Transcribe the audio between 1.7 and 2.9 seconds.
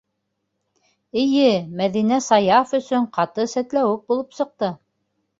Мәҙинә Саяф